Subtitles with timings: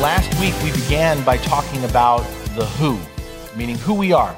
[0.00, 2.20] Last week we began by talking about
[2.56, 2.98] the who,
[3.54, 4.34] meaning who we are,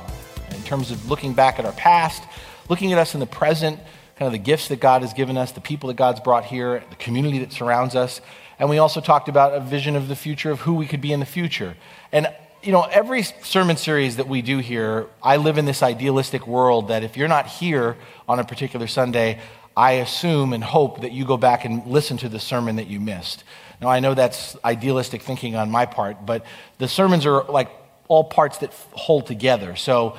[0.51, 2.25] in terms of looking back at our past,
[2.69, 3.79] looking at us in the present,
[4.17, 6.83] kind of the gifts that God has given us, the people that God's brought here,
[6.91, 8.21] the community that surrounds us.
[8.59, 11.13] And we also talked about a vision of the future, of who we could be
[11.13, 11.77] in the future.
[12.11, 12.27] And,
[12.65, 16.89] you know, every sermon series that we do here, I live in this idealistic world
[16.89, 17.97] that if you're not here
[18.29, 19.39] on a particular Sunday,
[19.77, 22.99] I assume and hope that you go back and listen to the sermon that you
[22.99, 23.45] missed.
[23.83, 26.47] Now, I know that's idealistic thinking on my part, but
[26.79, 27.69] the sermons are like
[28.07, 29.75] all parts that hold together.
[29.75, 30.17] So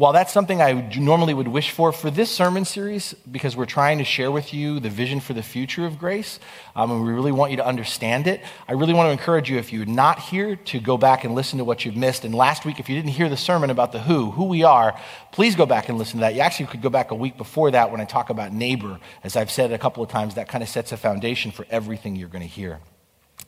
[0.00, 3.98] while that's something I normally would wish for for this sermon series, because we're trying
[3.98, 6.40] to share with you the vision for the future of grace,
[6.74, 9.58] um, and we really want you to understand it, I really want to encourage you,
[9.58, 12.24] if you're not here, to go back and listen to what you've missed.
[12.24, 14.98] And last week, if you didn't hear the sermon about the who, who we are,
[15.32, 16.34] please go back and listen to that.
[16.34, 18.98] You actually could go back a week before that when I talk about neighbor.
[19.22, 22.16] As I've said a couple of times, that kind of sets a foundation for everything
[22.16, 22.80] you're going to hear.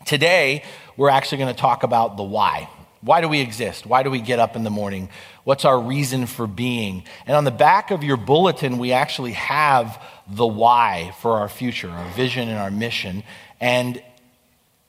[0.05, 0.64] Today,
[0.98, 2.69] we're actually going to talk about the why.
[3.03, 3.84] Why do we exist?
[3.84, 5.08] Why do we get up in the morning?
[5.45, 7.03] What's our reason for being?
[7.27, 11.91] And on the back of your bulletin, we actually have the why for our future,
[11.91, 13.25] our vision and our mission.
[13.61, 14.00] And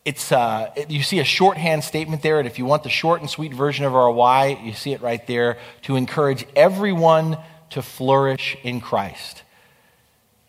[0.05, 2.37] it's, uh, you see a shorthand statement there.
[2.37, 5.01] And if you want the short and sweet version of our why, you see it
[5.01, 7.37] right there to encourage everyone
[7.71, 9.41] to flourish in Christ.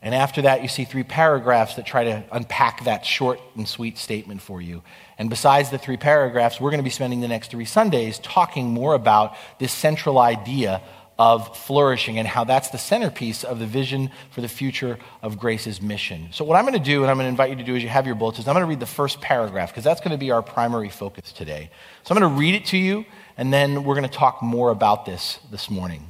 [0.03, 3.97] And after that, you see three paragraphs that try to unpack that short and sweet
[3.97, 4.83] statement for you.
[5.19, 8.67] And besides the three paragraphs, we're going to be spending the next three Sundays talking
[8.67, 10.83] more about this central idea
[11.19, 15.81] of flourishing and how that's the centerpiece of the vision for the future of Grace's
[15.81, 16.29] mission.
[16.33, 17.83] So, what I'm going to do, and I'm going to invite you to do as
[17.83, 20.19] you have your bulletins, I'm going to read the first paragraph because that's going to
[20.19, 21.71] be our primary focus today.
[22.03, 23.05] So, I'm going to read it to you,
[23.37, 26.09] and then we're going to talk more about this this morning.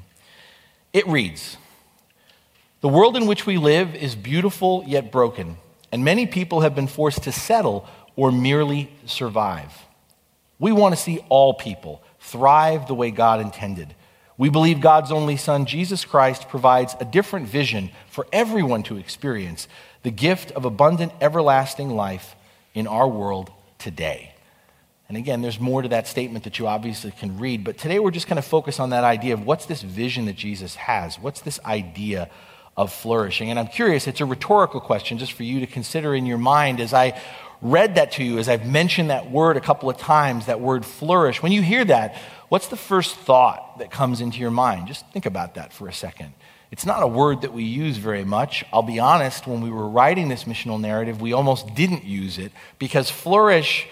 [0.94, 1.58] It reads
[2.80, 5.58] The world in which we live is beautiful yet broken,
[5.92, 7.86] and many people have been forced to settle
[8.16, 9.72] or merely survive.
[10.58, 13.94] We want to see all people thrive the way God intended.
[14.36, 19.68] We believe God's only Son, Jesus Christ, provides a different vision for everyone to experience
[20.02, 22.34] the gift of abundant, everlasting life
[22.74, 24.34] in our world today.
[25.08, 28.10] And again, there's more to that statement that you obviously can read, but today we're
[28.10, 31.18] just going to focus on that idea of what's this vision that Jesus has?
[31.18, 32.30] What's this idea
[32.76, 33.50] of flourishing?
[33.50, 36.80] And I'm curious, it's a rhetorical question just for you to consider in your mind
[36.80, 37.20] as I
[37.62, 40.84] read that to you, as I've mentioned that word a couple of times, that word
[40.84, 42.16] flourish, when you hear that,
[42.48, 44.86] what's the first thought that comes into your mind?
[44.88, 46.34] Just think about that for a second.
[46.70, 48.64] It's not a word that we use very much.
[48.72, 52.52] I'll be honest, when we were writing this missional narrative, we almost didn't use it
[52.78, 53.86] because flourish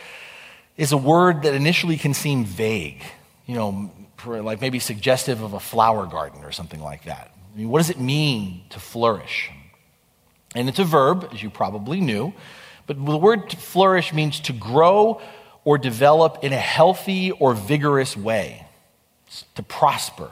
[0.76, 3.02] is a word that initially can seem vague,
[3.46, 3.90] you know,
[4.26, 7.32] like maybe suggestive of a flower garden or something like that.
[7.54, 9.50] I mean, what does it mean to flourish?
[10.54, 12.32] And it's a verb, as you probably knew.
[12.92, 15.20] The word flourish means to grow
[15.64, 18.66] or develop in a healthy or vigorous way,
[19.54, 20.30] to prosper.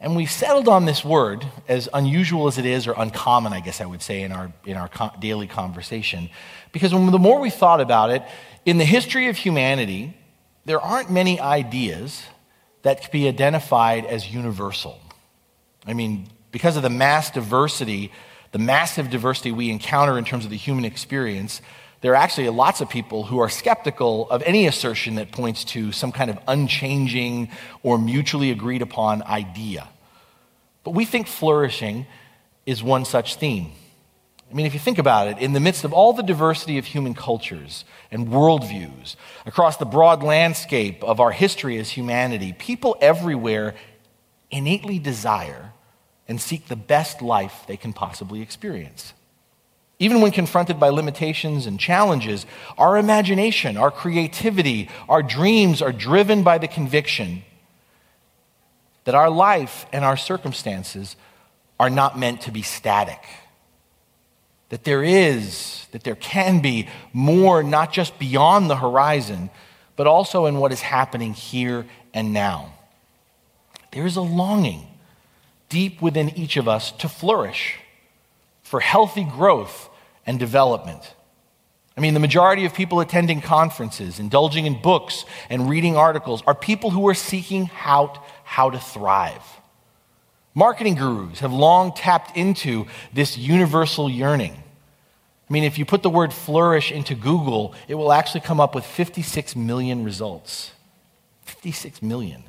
[0.00, 3.80] And we settled on this word, as unusual as it is, or uncommon, I guess
[3.80, 4.90] I would say, in our, in our
[5.20, 6.30] daily conversation,
[6.72, 8.22] because when, the more we thought about it,
[8.64, 10.16] in the history of humanity,
[10.64, 12.22] there aren't many ideas
[12.82, 14.98] that can be identified as universal.
[15.86, 18.10] I mean, because of the mass diversity
[18.52, 21.60] the massive diversity we encounter in terms of the human experience,
[22.00, 25.92] there are actually lots of people who are skeptical of any assertion that points to
[25.92, 27.50] some kind of unchanging
[27.82, 29.88] or mutually agreed upon idea.
[30.82, 32.06] But we think flourishing
[32.64, 33.72] is one such theme.
[34.50, 36.86] I mean, if you think about it, in the midst of all the diversity of
[36.86, 39.14] human cultures and worldviews,
[39.46, 43.76] across the broad landscape of our history as humanity, people everywhere
[44.50, 45.72] innately desire
[46.30, 49.14] and seek the best life they can possibly experience.
[49.98, 52.46] Even when confronted by limitations and challenges,
[52.78, 57.42] our imagination, our creativity, our dreams are driven by the conviction
[59.04, 61.16] that our life and our circumstances
[61.80, 63.22] are not meant to be static.
[64.68, 69.50] That there is, that there can be more, not just beyond the horizon,
[69.96, 72.72] but also in what is happening here and now.
[73.90, 74.86] There is a longing
[75.70, 77.78] deep within each of us to flourish
[78.62, 79.88] for healthy growth
[80.26, 81.14] and development.
[81.96, 86.54] I mean, the majority of people attending conferences, indulging in books, and reading articles are
[86.54, 89.42] people who are seeking out how to thrive.
[90.54, 94.52] Marketing gurus have long tapped into this universal yearning.
[94.52, 98.74] I mean, if you put the word flourish into Google, it will actually come up
[98.74, 100.72] with 56 million results.
[101.44, 102.44] 56 million.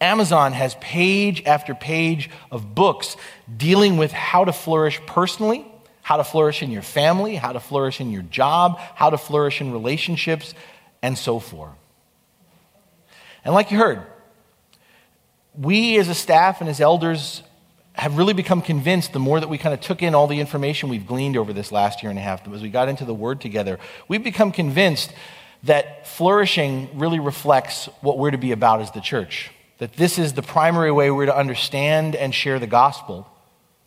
[0.00, 3.16] Amazon has page after page of books
[3.56, 5.66] dealing with how to flourish personally,
[6.02, 9.60] how to flourish in your family, how to flourish in your job, how to flourish
[9.60, 10.54] in relationships,
[11.02, 11.72] and so forth.
[13.44, 14.02] And like you heard,
[15.58, 17.42] we as a staff and as elders
[17.94, 20.88] have really become convinced the more that we kind of took in all the information
[20.88, 23.40] we've gleaned over this last year and a half, as we got into the Word
[23.40, 25.12] together, we've become convinced
[25.62, 29.50] that flourishing really reflects what we're to be about as the church.
[29.78, 33.26] That this is the primary way we're to understand and share the gospel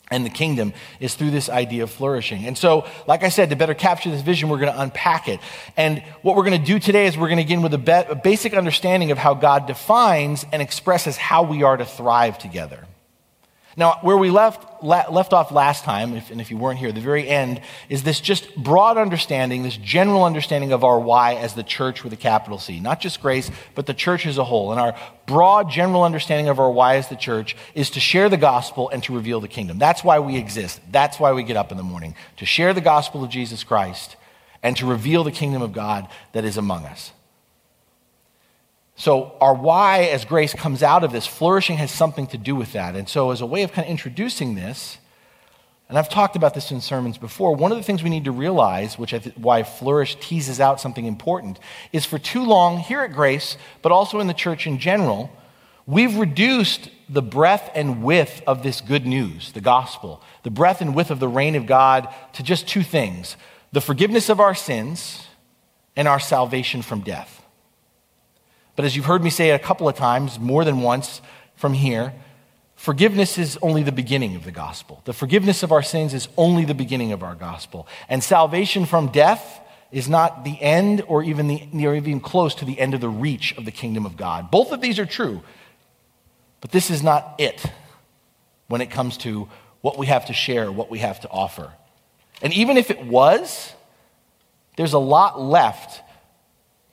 [0.10, 2.45] and the kingdom is through this idea of flourishing.
[2.45, 5.39] And so, like I said, to better capture this vision, we're going to unpack it.
[5.75, 7.92] And what we're going to do today is we're going to begin with a, be-
[7.92, 12.86] a basic understanding of how God defines and expresses how we are to thrive together.
[13.79, 17.00] Now, where we left, left off last time, if, and if you weren't here, the
[17.00, 21.62] very end, is this just broad understanding, this general understanding of our why as the
[21.62, 22.79] church with a capital C.
[22.79, 24.71] Not just grace, but the church as a whole.
[24.71, 24.95] And our
[25.27, 29.03] broad, general understanding of our why as the church is to share the gospel and
[29.03, 29.77] to reveal the kingdom.
[29.77, 30.81] That's why we exist.
[30.91, 34.15] That's why we get up in the morning, to share the gospel of Jesus Christ
[34.63, 37.12] and to reveal the kingdom of God that is among us.
[38.99, 42.73] So, our why as grace comes out of this, flourishing has something to do with
[42.73, 42.95] that.
[42.95, 44.97] And so, as a way of kind of introducing this,
[45.88, 48.31] and I've talked about this in sermons before, one of the things we need to
[48.31, 51.59] realize, which I th- why flourish teases out something important,
[51.94, 55.31] is for too long here at Grace, but also in the church in general,
[55.85, 60.95] we've reduced the breadth and width of this good news, the gospel, the breadth and
[60.95, 63.38] width of the reign of God to just two things
[63.71, 65.27] the forgiveness of our sins
[65.95, 67.37] and our salvation from death.
[68.77, 71.19] But as you've heard me say a couple of times, more than once
[71.56, 72.13] from here,
[72.75, 75.01] forgiveness is only the beginning of the gospel.
[75.03, 77.88] The forgiveness of our sins is only the beginning of our gospel.
[78.07, 82.65] And salvation from death is not the end or even, the, or even close to
[82.65, 84.51] the end of the reach of the kingdom of God.
[84.51, 85.41] Both of these are true,
[86.62, 87.65] but this is not it
[88.68, 89.50] when it comes to
[89.81, 91.74] what we have to share, what we have to offer.
[92.44, 93.74] And even if it was,
[94.75, 96.03] there's a lot left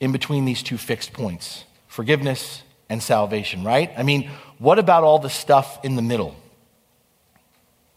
[0.01, 1.65] in between these two fixed points
[1.95, 3.93] forgiveness, and salvation, right?
[3.97, 6.35] I mean, what about all the stuff in the middle?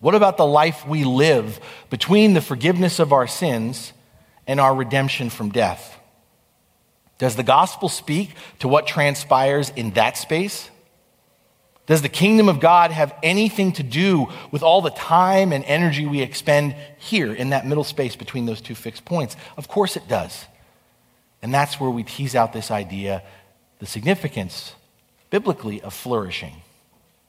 [0.01, 1.59] What about the life we live
[1.89, 3.93] between the forgiveness of our sins
[4.45, 5.99] and our redemption from death?
[7.17, 10.69] Does the gospel speak to what transpires in that space?
[11.87, 16.05] Does the kingdom of God have anything to do with all the time and energy
[16.05, 19.35] we expend here in that middle space between those two fixed points?
[19.57, 20.45] Of course it does.
[21.41, 23.23] And that's where we tease out this idea
[23.79, 24.73] the significance,
[25.29, 26.61] biblically, of flourishing.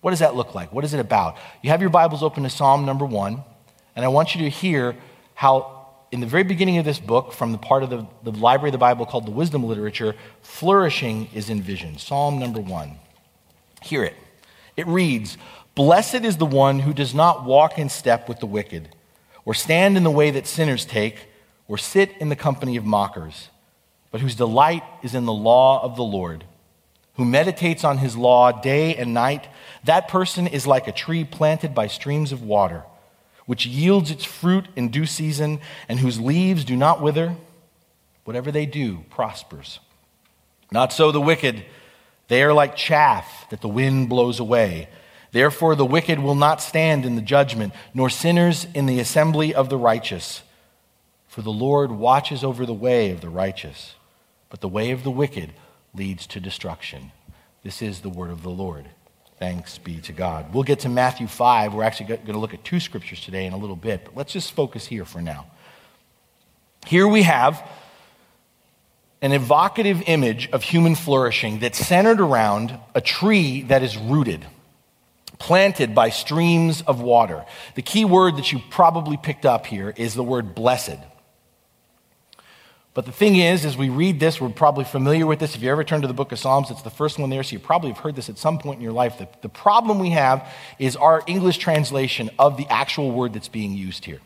[0.00, 0.72] What does that look like?
[0.72, 1.36] What is it about?
[1.62, 3.42] You have your Bibles open to Psalm number one,
[3.96, 4.96] and I want you to hear
[5.34, 8.70] how, in the very beginning of this book, from the part of the, the library
[8.70, 12.00] of the Bible called the wisdom literature, flourishing is envisioned.
[12.00, 12.98] Psalm number one.
[13.82, 14.14] Hear it.
[14.76, 15.36] It reads
[15.74, 18.88] Blessed is the one who does not walk in step with the wicked,
[19.44, 21.28] or stand in the way that sinners take,
[21.66, 23.48] or sit in the company of mockers
[24.10, 26.44] but whose delight is in the law of the Lord,
[27.14, 29.48] who meditates on his law day and night,
[29.84, 32.84] that person is like a tree planted by streams of water,
[33.46, 37.34] which yields its fruit in due season, and whose leaves do not wither.
[38.24, 39.80] Whatever they do prospers.
[40.70, 41.64] Not so the wicked.
[42.28, 44.88] They are like chaff that the wind blows away.
[45.32, 49.70] Therefore, the wicked will not stand in the judgment, nor sinners in the assembly of
[49.70, 50.42] the righteous.
[51.26, 53.94] For the Lord watches over the way of the righteous
[54.50, 55.52] but the way of the wicked
[55.94, 57.12] leads to destruction.
[57.62, 58.86] This is the word of the Lord.
[59.38, 60.52] Thanks be to God.
[60.52, 61.74] We'll get to Matthew 5.
[61.74, 64.32] We're actually going to look at two scriptures today in a little bit, but let's
[64.32, 65.46] just focus here for now.
[66.86, 67.62] Here we have
[69.20, 74.44] an evocative image of human flourishing that's centered around a tree that is rooted,
[75.38, 77.44] planted by streams of water.
[77.74, 80.98] The key word that you probably picked up here is the word blessed.
[82.98, 85.54] But the thing is, as we read this, we're probably familiar with this.
[85.54, 87.52] If you ever turn to the book of Psalms, it's the first one there, so
[87.52, 89.18] you probably have heard this at some point in your life.
[89.18, 93.74] The, the problem we have is our English translation of the actual word that's being
[93.74, 94.18] used here.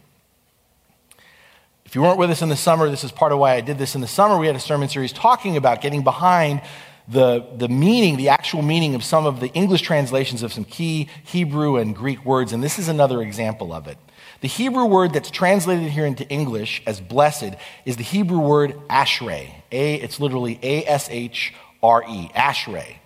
[1.85, 3.77] If you weren't with us in the summer, this is part of why I did
[3.77, 4.39] this in the summer.
[4.39, 6.63] We had a sermon series talking about getting behind
[7.07, 11.11] the, the meaning, the actual meaning of some of the English translations of some key
[11.25, 13.99] Hebrew and Greek words, and this is another example of it.
[14.43, 19.53] The Hebrew word that's translated here into English as blessed is the Hebrew word ashrei.
[19.71, 22.97] A, it's literally A S H R E, ashrei.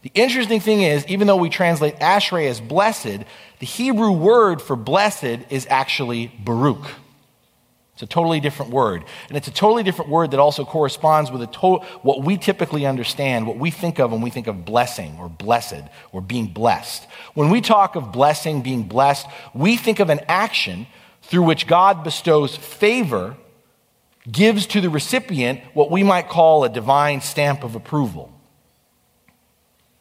[0.00, 3.24] The interesting thing is, even though we translate ashrei as blessed,
[3.58, 6.86] the Hebrew word for blessed is actually baruch.
[7.98, 9.04] It's a totally different word.
[9.26, 13.44] And it's a totally different word that also corresponds with to- what we typically understand,
[13.44, 17.08] what we think of when we think of blessing or blessed or being blessed.
[17.34, 20.86] When we talk of blessing, being blessed, we think of an action
[21.22, 23.36] through which God bestows favor,
[24.30, 28.32] gives to the recipient what we might call a divine stamp of approval.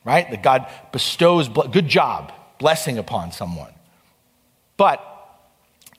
[0.06, 0.30] Right?
[0.30, 3.74] That God bestows, good job, blessing upon someone.
[4.78, 5.17] But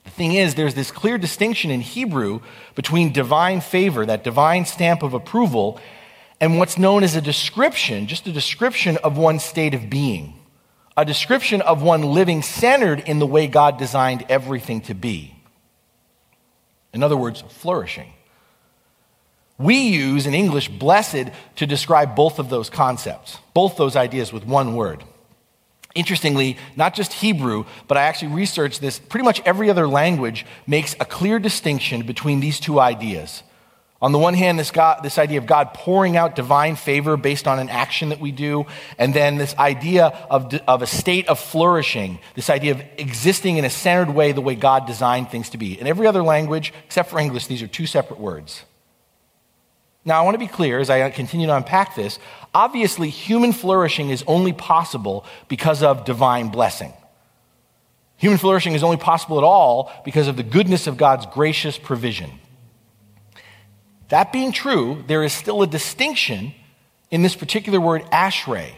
[0.03, 2.41] the thing is, there's this clear distinction in Hebrew
[2.75, 5.79] between divine favor, that divine stamp of approval,
[6.41, 10.33] and what's known as a description, just a description of one's state of being,
[10.95, 15.35] a description of one living centered in the way God designed everything to be.
[16.93, 18.13] In other words, flourishing.
[19.57, 24.45] We use in English blessed to describe both of those concepts, both those ideas with
[24.45, 25.03] one word.
[25.95, 28.99] Interestingly, not just Hebrew, but I actually researched this.
[28.99, 33.43] Pretty much every other language makes a clear distinction between these two ideas.
[34.01, 37.47] On the one hand, this, God, this idea of God pouring out divine favor based
[37.47, 38.65] on an action that we do,
[38.97, 43.65] and then this idea of, of a state of flourishing, this idea of existing in
[43.65, 45.77] a centered way the way God designed things to be.
[45.77, 48.63] In every other language, except for English, these are two separate words.
[50.09, 52.17] Now, I want to be clear as I continue to unpack this.
[52.51, 56.93] Obviously, human flourishing is only possible because of divine blessing.
[58.17, 62.31] Human flourishing is only possible at all because of the goodness of God's gracious provision.
[64.07, 66.55] That being true, there is still a distinction
[67.11, 68.71] in this particular word, ashrei.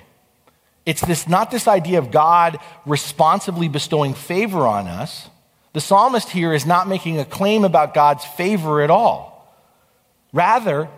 [0.85, 5.29] It's this, not this idea of God responsibly bestowing favor on us.
[5.71, 9.31] The psalmist here is not making a claim about God's favor at all.
[10.33, 10.89] Rather,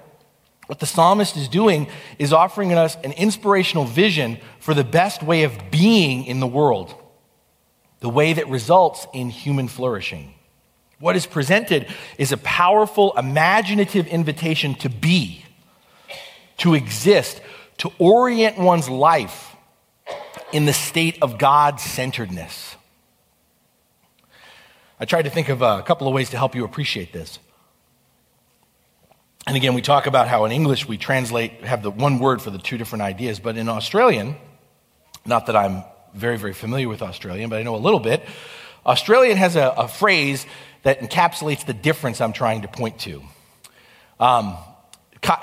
[0.74, 1.88] what the psalmist is doing
[2.18, 6.96] is offering us an inspirational vision for the best way of being in the world,
[8.00, 10.34] the way that results in human flourishing.
[10.98, 11.86] What is presented
[12.18, 15.46] is a powerful, imaginative invitation to be,
[16.58, 17.40] to exist,
[17.78, 19.56] to orient one's life
[20.52, 22.76] in the state of God centeredness.
[25.00, 27.38] I tried to think of a couple of ways to help you appreciate this.
[29.46, 32.50] And again, we talk about how in English we translate, have the one word for
[32.50, 34.36] the two different ideas, but in Australian,
[35.26, 35.84] not that I'm
[36.14, 38.24] very, very familiar with Australian, but I know a little bit,
[38.86, 40.46] Australian has a, a phrase
[40.84, 43.22] that encapsulates the difference I'm trying to point to.
[44.20, 44.58] Um,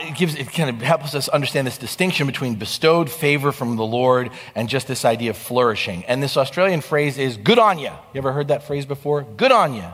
[0.00, 3.84] it, gives, it kind of helps us understand this distinction between bestowed favor from the
[3.84, 6.04] Lord and just this idea of flourishing.
[6.04, 9.22] And this Australian phrase is good on ya." You ever heard that phrase before?
[9.22, 9.92] Good on ya.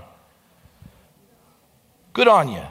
[2.13, 2.63] Good on you.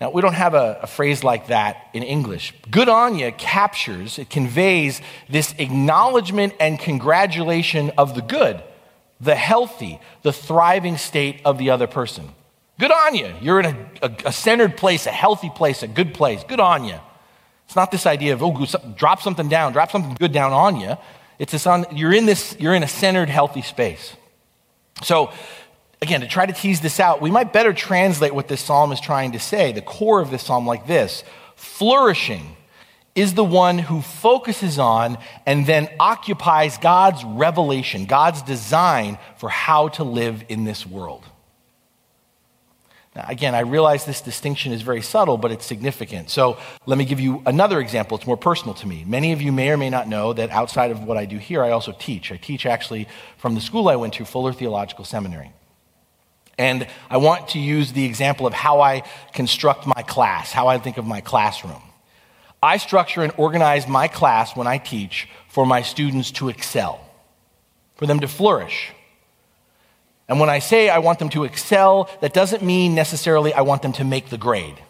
[0.00, 2.52] Now, we don't have a, a, phrase like that in English.
[2.70, 8.60] Good on you captures, it conveys this acknowledgement and congratulation of the good,
[9.20, 12.30] the healthy, the thriving state of the other person.
[12.78, 13.32] Good on you.
[13.40, 16.42] You're in a, a, a centered place, a healthy place, a good place.
[16.42, 16.98] Good on you.
[17.66, 20.96] It's not this idea of, oh, drop something down, drop something good down on you.
[21.38, 24.14] It's this on, you're in this, you're in a centered, healthy space.
[25.02, 25.32] So,
[26.04, 29.00] again, to try to tease this out, we might better translate what this psalm is
[29.00, 31.24] trying to say, the core of this psalm, like this
[31.56, 32.56] Flourishing
[33.14, 39.88] is the one who focuses on and then occupies God's revelation, God's design for how
[39.88, 41.24] to live in this world.
[43.14, 46.30] Now, again, I realize this distinction is very subtle, but it's significant.
[46.30, 48.16] So let me give you another example.
[48.18, 49.04] It's more personal to me.
[49.06, 51.62] Many of you may or may not know that outside of what I do here,
[51.62, 52.32] I also teach.
[52.32, 53.06] I teach actually
[53.36, 55.52] from the school I went to, Fuller Theological Seminary.
[56.58, 60.78] And I want to use the example of how I construct my class, how I
[60.78, 61.82] think of my classroom.
[62.62, 67.00] I structure and organize my class when I teach for my students to excel,
[67.96, 68.92] for them to flourish.
[70.28, 73.82] And when I say I want them to excel, that doesn't mean necessarily I want
[73.82, 74.80] them to make the grade.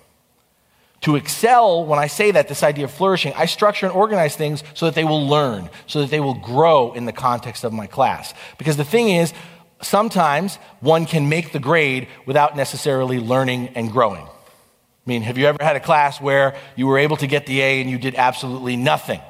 [1.00, 4.62] To excel, when I say that, this idea of flourishing, I structure and organize things
[4.72, 7.86] so that they will learn, so that they will grow in the context of my
[7.86, 8.32] class.
[8.56, 9.34] Because the thing is,
[9.82, 14.24] sometimes one can make the grade without necessarily learning and growing.
[14.24, 17.60] I mean, have you ever had a class where you were able to get the
[17.60, 19.20] A and you did absolutely nothing?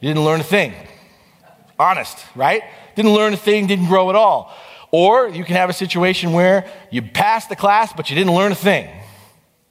[0.00, 0.74] You didn't learn a thing.
[1.78, 2.62] Honest, right?
[2.96, 4.52] Didn't learn a thing, didn't grow at all.
[4.90, 8.52] Or you can have a situation where you passed the class, but you didn't learn
[8.52, 8.88] a thing,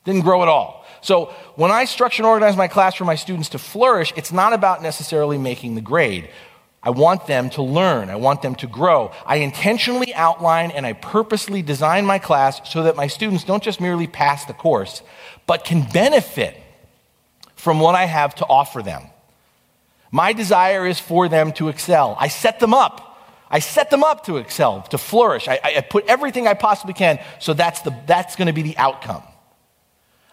[0.06, 0.86] didn't grow at all.
[1.02, 4.54] So when I structure and organize my class for my students to flourish, it's not
[4.54, 6.30] about necessarily making the grade.
[6.88, 8.10] I want them to learn.
[8.10, 9.12] I want them to grow.
[9.26, 13.82] I intentionally outline and I purposely design my class so that my students don't just
[13.82, 15.02] merely pass the course,
[15.48, 16.56] but can benefit
[17.58, 19.04] from what I have to offer them.
[20.12, 22.16] My desire is for them to excel.
[22.22, 23.20] I set them up.
[23.52, 25.50] I set them up to excel, to flourish.
[25.50, 28.78] I, I put everything I possibly can, so that's, the, that's going to be the
[28.78, 29.24] outcome.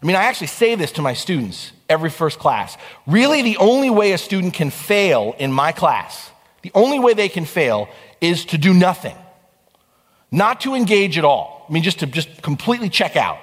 [0.00, 2.76] I mean, I actually say this to my students every first class.
[3.08, 6.30] Really, the only way a student can fail in my class,
[6.64, 7.90] the only way they can fail
[8.22, 9.14] is to do nothing,
[10.32, 11.66] not to engage at all.
[11.68, 13.38] I mean, just to just completely check out.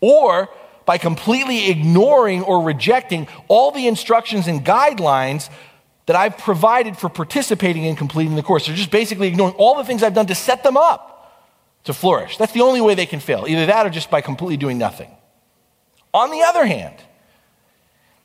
[0.00, 0.48] Or
[0.86, 5.50] by completely ignoring or rejecting all the instructions and guidelines
[6.06, 8.66] that I've provided for participating in completing the course.
[8.66, 11.10] They're just basically ignoring all the things I've done to set them up
[11.82, 12.36] to flourish.
[12.36, 13.44] That's the only way they can fail.
[13.48, 15.10] Either that or just by completely doing nothing.
[16.14, 16.94] On the other hand,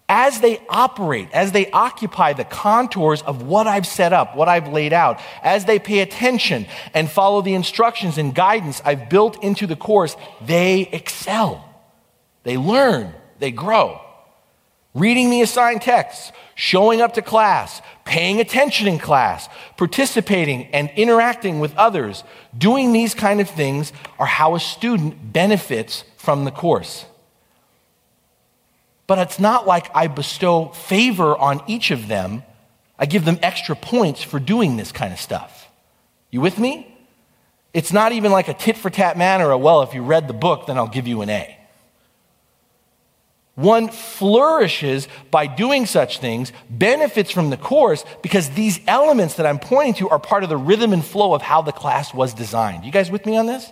[0.10, 4.70] as they operate, as they occupy the contours of what I've set up, what I've
[4.70, 9.68] laid out, as they pay attention and follow the instructions and guidance I've built into
[9.68, 11.64] the course, they excel.
[12.44, 14.02] They learn, they grow.
[14.94, 21.60] Reading the assigned texts, showing up to class, paying attention in class, participating and interacting
[21.60, 22.24] with others,
[22.58, 27.06] doing these kind of things are how a student benefits from the course.
[29.08, 32.44] But it's not like I bestow favor on each of them.
[33.00, 35.70] I give them extra points for doing this kind of stuff.
[36.30, 36.94] You with me?
[37.74, 40.34] It's not even like a tit for tat manner, or well, if you read the
[40.34, 41.58] book, then I'll give you an A.
[43.56, 49.58] One flourishes by doing such things, benefits from the course because these elements that I'm
[49.58, 52.86] pointing to are part of the rhythm and flow of how the class was designed.
[52.86, 53.72] You guys with me on this?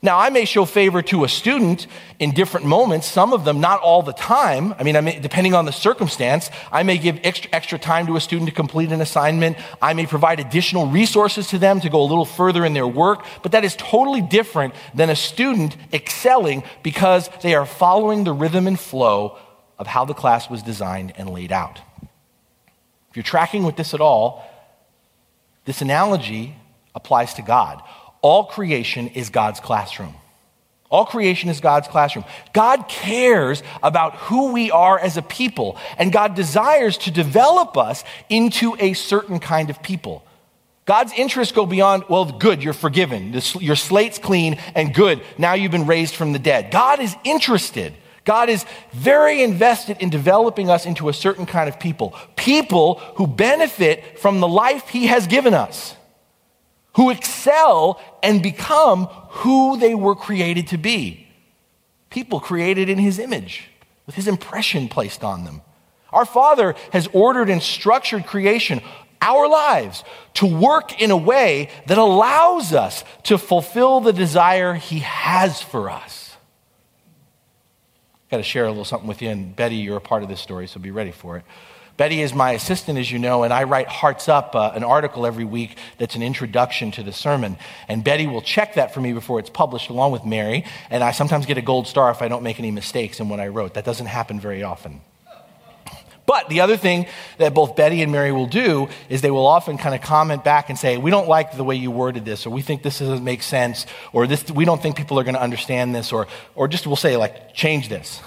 [0.00, 1.88] Now, I may show favor to a student
[2.20, 4.72] in different moments, some of them not all the time.
[4.78, 8.14] I mean, I may, depending on the circumstance, I may give extra, extra time to
[8.14, 9.56] a student to complete an assignment.
[9.82, 13.24] I may provide additional resources to them to go a little further in their work,
[13.42, 18.68] but that is totally different than a student excelling because they are following the rhythm
[18.68, 19.36] and flow
[19.80, 21.80] of how the class was designed and laid out.
[23.10, 24.44] If you're tracking with this at all,
[25.64, 26.54] this analogy
[26.94, 27.82] applies to God.
[28.28, 30.14] All creation is God's classroom.
[30.90, 32.26] All creation is God's classroom.
[32.52, 38.04] God cares about who we are as a people, and God desires to develop us
[38.28, 40.26] into a certain kind of people.
[40.84, 43.34] God's interests go beyond, well, good, you're forgiven.
[43.60, 45.22] Your slate's clean and good.
[45.38, 46.70] Now you've been raised from the dead.
[46.70, 47.94] God is interested.
[48.26, 52.14] God is very invested in developing us into a certain kind of people.
[52.36, 55.94] People who benefit from the life He has given us
[56.98, 61.28] who excel and become who they were created to be.
[62.10, 63.68] People created in his image,
[64.04, 65.62] with his impression placed on them.
[66.12, 68.80] Our Father has ordered and structured creation,
[69.22, 70.02] our lives,
[70.34, 75.90] to work in a way that allows us to fulfill the desire he has for
[75.90, 76.36] us.
[78.28, 80.40] Got to share a little something with you, and Betty, you're a part of this
[80.40, 81.44] story, so be ready for it.
[81.98, 85.26] Betty is my assistant, as you know, and I write Hearts Up, uh, an article
[85.26, 87.58] every week that's an introduction to the sermon.
[87.88, 90.64] And Betty will check that for me before it's published, along with Mary.
[90.90, 93.40] And I sometimes get a gold star if I don't make any mistakes in what
[93.40, 93.74] I wrote.
[93.74, 95.00] That doesn't happen very often.
[96.24, 97.06] But the other thing
[97.38, 100.68] that both Betty and Mary will do is they will often kind of comment back
[100.68, 103.24] and say, We don't like the way you worded this, or we think this doesn't
[103.24, 106.68] make sense, or this, we don't think people are going to understand this, or, or
[106.68, 108.20] just will say, like, change this.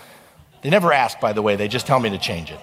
[0.61, 2.59] They never ask, by the way, they just tell me to change it.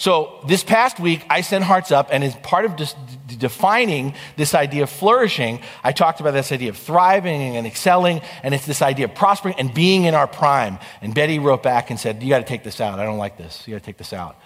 [0.00, 2.96] So this past week, I sent Hearts Up, and as part of just
[3.38, 8.54] defining this idea of flourishing, I talked about this idea of thriving and excelling, and
[8.54, 10.78] it's this idea of prospering and being in our prime.
[11.02, 12.98] And Betty wrote back and said, You got to take this out.
[12.98, 13.68] I don't like this.
[13.68, 14.38] You got to take this out.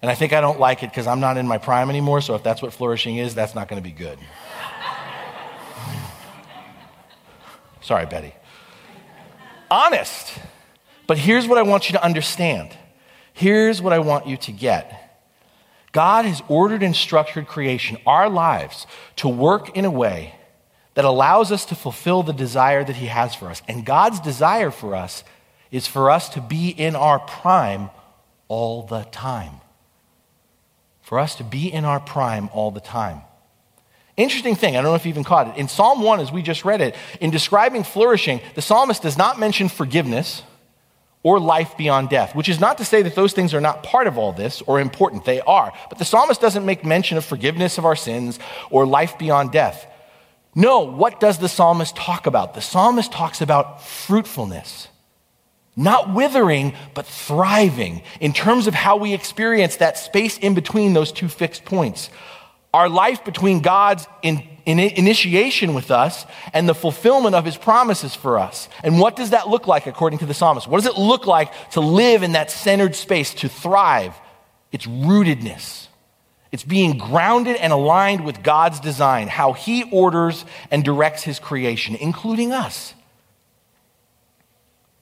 [0.00, 2.34] And I think I don't like it because I'm not in my prime anymore, so
[2.34, 4.18] if that's what flourishing is, that's not going to be good.
[7.82, 8.32] Sorry, Betty.
[9.70, 10.38] Honest.
[11.06, 12.74] But here's what I want you to understand.
[13.34, 15.01] Here's what I want you to get.
[15.92, 20.34] God has ordered and structured creation, our lives, to work in a way
[20.94, 23.62] that allows us to fulfill the desire that He has for us.
[23.68, 25.22] And God's desire for us
[25.70, 27.90] is for us to be in our prime
[28.48, 29.60] all the time.
[31.02, 33.22] For us to be in our prime all the time.
[34.16, 35.56] Interesting thing, I don't know if you even caught it.
[35.58, 39.40] In Psalm 1, as we just read it, in describing flourishing, the psalmist does not
[39.40, 40.42] mention forgiveness
[41.24, 44.06] or life beyond death, which is not to say that those things are not part
[44.06, 45.24] of all this or important.
[45.24, 45.72] They are.
[45.88, 48.38] But the psalmist doesn't make mention of forgiveness of our sins
[48.70, 49.86] or life beyond death.
[50.54, 52.54] No, what does the psalmist talk about?
[52.54, 54.88] The psalmist talks about fruitfulness.
[55.76, 61.12] not withering, but thriving in terms of how we experience that space in between those
[61.12, 62.10] two fixed points.
[62.74, 68.14] Our life between God's in, in initiation with us and the fulfillment of his promises
[68.14, 68.68] for us.
[68.82, 70.68] And what does that look like according to the psalmist?
[70.68, 74.14] What does it look like to live in that centered space, to thrive?
[74.70, 75.88] It's rootedness.
[76.50, 81.96] It's being grounded and aligned with God's design, how he orders and directs his creation,
[81.96, 82.94] including us.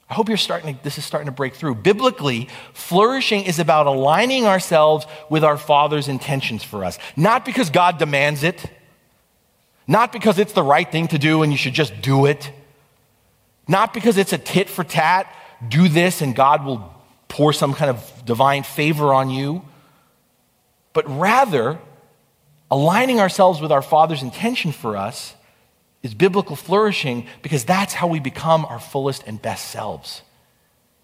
[0.09, 1.75] I hope you're starting to, this is starting to break through.
[1.75, 6.99] Biblically, flourishing is about aligning ourselves with our Father's intentions for us.
[7.15, 8.61] Not because God demands it,
[9.91, 12.49] not because it's the right thing to do and you should just do it,
[13.67, 15.27] not because it's a tit for tat,
[15.67, 16.93] do this and God will
[17.27, 19.63] pour some kind of divine favor on you,
[20.93, 21.77] but rather
[22.71, 25.35] aligning ourselves with our Father's intention for us
[26.03, 30.21] is biblical flourishing because that's how we become our fullest and best selves.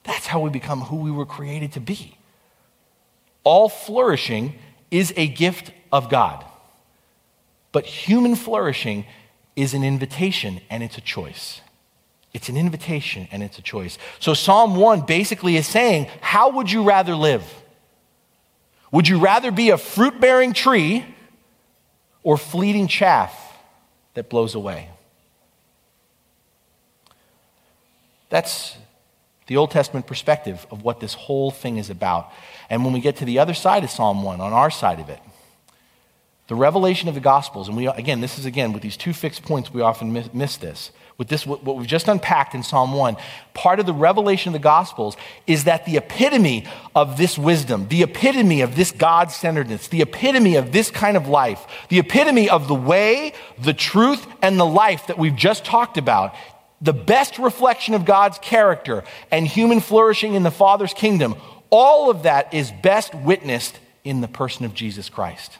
[0.04, 2.18] That's how we become who we were created to be.
[3.44, 4.56] All flourishing
[4.92, 6.46] is a gift of God.
[7.78, 9.06] But human flourishing
[9.56, 11.62] is an invitation and it's a choice.
[12.34, 14.00] It's an invitation and it's a choice.
[14.20, 17.44] So Psalm 1 basically is saying, How would you rather live?
[18.92, 21.06] Would you rather be a fruit bearing tree
[22.24, 23.54] or fleeting chaff
[24.16, 24.90] that blows away.
[28.30, 28.76] That's
[29.46, 32.32] the Old Testament perspective of what this whole thing is about.
[32.68, 35.10] And when we get to the other side of Psalm 1, on our side of
[35.10, 35.20] it,
[36.48, 39.44] the revelation of the Gospels, and we, again, this is again, with these two fixed
[39.44, 40.92] points, we often miss, miss this.
[41.18, 43.18] With this, what we've just unpacked in Psalm 1,
[43.56, 48.04] part of the revelation of the Gospels is that the epitome of this wisdom, the
[48.04, 52.68] epitome of this God centeredness, the epitome of this kind of life, the epitome of
[52.68, 56.36] the way, the truth, and the life that we've just talked about,
[56.82, 61.36] the best reflection of God's character and human flourishing in the Father's kingdom,
[61.72, 65.58] all of that is best witnessed in the person of Jesus Christ.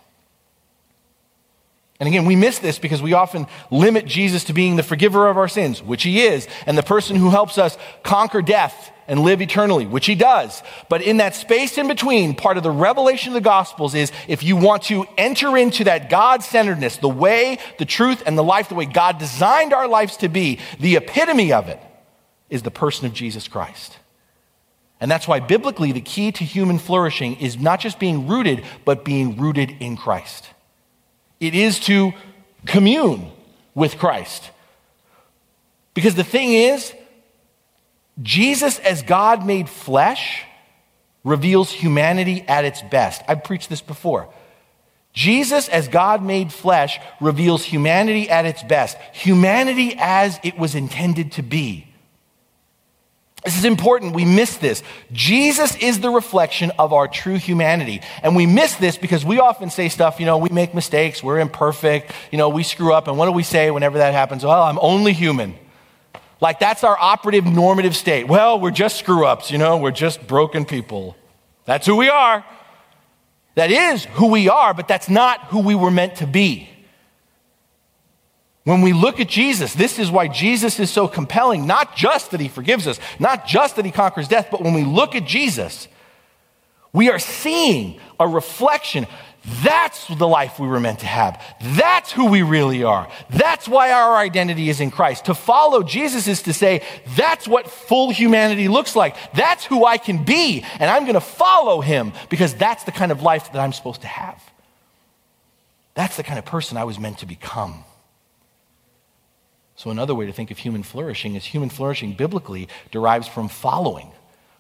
[2.00, 5.38] And again, we miss this because we often limit Jesus to being the forgiver of
[5.38, 9.42] our sins, which he is, and the person who helps us conquer death and live
[9.42, 10.62] eternally, which he does.
[10.90, 14.44] But in that space in between, part of the revelation of the Gospels is if
[14.44, 18.70] you want to enter into that God centeredness, the way, the truth, and the life,
[18.70, 21.80] the way God designed our lives to be, the epitome of it
[22.50, 23.98] is the person of Jesus Christ.
[25.00, 29.06] And that's why biblically the key to human flourishing is not just being rooted, but
[29.06, 30.50] being rooted in Christ.
[31.40, 32.14] It is to
[32.66, 33.32] commune
[33.76, 34.50] with Christ.
[35.94, 36.94] Because the thing is,
[38.22, 40.44] Jesus as God made flesh
[41.24, 43.22] reveals humanity at its best.
[43.28, 44.30] I've preached this before.
[45.14, 48.98] Jesus as God made flesh reveals humanity at its best.
[49.14, 51.88] Humanity as it was intended to be.
[53.48, 54.14] This is important.
[54.14, 54.84] We miss this.
[55.14, 58.02] Jesus is the reflection of our true humanity.
[58.22, 61.40] And we miss this because we often say stuff, you know, we make mistakes, we're
[61.40, 63.08] imperfect, you know, we screw up.
[63.08, 64.44] And what do we say whenever that happens?
[64.44, 65.56] Well, I'm only human.
[66.42, 68.28] Like that's our operative normative state.
[68.28, 71.16] Well, we're just screw ups, you know, we're just broken people.
[71.64, 72.44] That's who we are.
[73.56, 76.70] That is who we are, but that's not who we were meant to be.
[78.68, 81.66] When we look at Jesus, this is why Jesus is so compelling.
[81.66, 84.84] Not just that he forgives us, not just that he conquers death, but when we
[84.84, 85.88] look at Jesus,
[86.92, 89.08] we are seeing a reflection.
[89.64, 91.42] That's the life we were meant to have.
[91.78, 93.10] That's who we really are.
[93.30, 95.24] That's why our identity is in Christ.
[95.26, 96.84] To follow Jesus is to say,
[97.16, 99.16] that's what full humanity looks like.
[99.32, 100.66] That's who I can be.
[100.78, 104.02] And I'm going to follow him because that's the kind of life that I'm supposed
[104.02, 104.44] to have.
[105.94, 107.86] That's the kind of person I was meant to become.
[109.78, 114.12] So, another way to think of human flourishing is human flourishing biblically derives from following,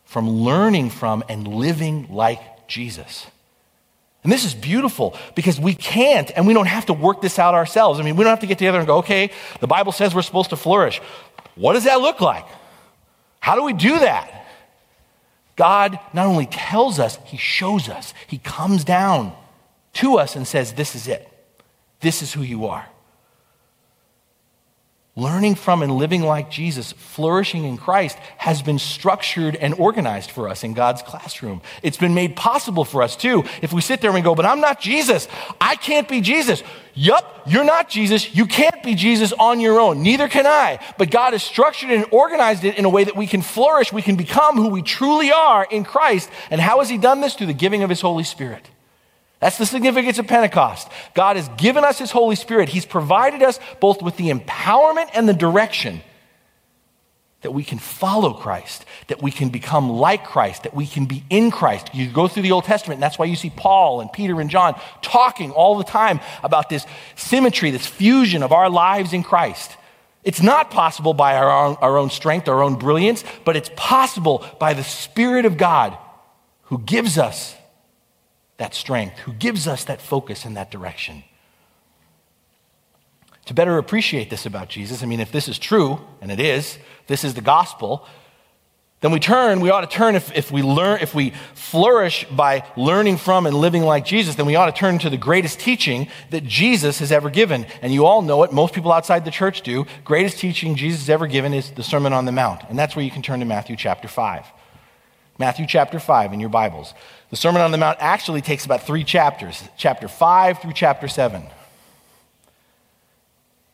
[0.06, 3.26] from learning from and living like Jesus.
[4.24, 7.56] And this is beautiful because we can't and we don't have to work this out
[7.56, 8.00] ourselves.
[8.00, 10.22] I mean, we don't have to get together and go, okay, the Bible says we're
[10.22, 11.02] supposed to flourish.
[11.56, 12.46] What does that look like?
[13.40, 14.46] How do we do that?
[15.56, 18.14] God not only tells us, He shows us.
[18.28, 19.34] He comes down
[19.94, 21.28] to us and says, This is it.
[22.02, 22.88] This is who you are
[25.18, 30.48] learning from and living like Jesus, flourishing in Christ, has been structured and organized for
[30.48, 31.62] us in God's classroom.
[31.82, 33.44] It's been made possible for us too.
[33.64, 35.28] If we sit there and go, but I'm not Jesus,
[35.60, 36.62] I can't be Jesus.
[36.94, 38.36] Yup, you're not Jesus.
[38.36, 40.04] You can't be Jesus on your own.
[40.04, 40.80] Neither can I.
[41.00, 43.92] But God has structured and organized it in a way that we can flourish.
[43.92, 46.30] We can become who we truly are in Christ.
[46.52, 47.36] And how has He done this?
[47.36, 48.68] Through the giving of His Holy Spirit.
[49.40, 50.88] That's the significance of Pentecost.
[51.14, 52.70] God has given us His Holy Spirit.
[52.70, 56.02] He's provided us both with the empowerment and the direction
[57.42, 61.24] that we can follow Christ, that we can become like Christ, that we can be
[61.30, 61.94] in Christ.
[61.94, 64.50] You go through the Old Testament, and that's why you see Paul and Peter and
[64.50, 69.72] John talking all the time about this symmetry, this fusion of our lives in Christ.
[70.24, 74.44] It's not possible by our own, our own strength, our own brilliance, but it's possible
[74.60, 75.96] by the Spirit of God
[76.64, 77.56] who gives us
[78.58, 81.24] that strength, who gives us that focus in that direction.
[83.46, 86.78] To better appreciate this about Jesus, I mean, if this is true, and it is,
[87.08, 88.06] this is the gospel,
[89.00, 92.66] then we turn, we ought to turn, if, if we learn, if we flourish by
[92.76, 96.08] learning from and living like Jesus, then we ought to turn to the greatest teaching
[96.32, 97.68] that Jesus has ever given.
[97.84, 99.86] And you all know it, most people outside the church do.
[100.04, 102.64] Greatest teaching Jesus has ever given is the Sermon on the Mount.
[102.70, 104.46] And that's where you can turn to Matthew chapter 5.
[105.38, 106.96] Matthew chapter 5 in your Bibles.
[107.30, 111.44] The Sermon on the Mount actually takes about three chapters, chapter 5 through chapter 7.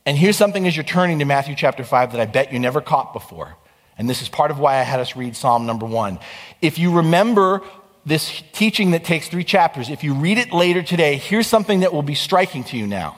[0.06, 2.82] And here's something as you're turning to Matthew chapter 5 that I bet you never
[2.82, 3.56] caught before.
[3.98, 6.20] And this is part of why I had us read Psalm number one.
[6.62, 7.62] If you remember
[8.06, 11.94] this teaching that takes three chapters, if you read it later today, here's something that
[11.94, 13.18] will be striking to you now.